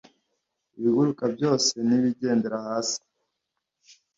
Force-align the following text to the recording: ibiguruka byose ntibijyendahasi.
ibiguruka 0.77 1.23
byose 1.35 1.73
ntibijyendahasi. 1.87 2.99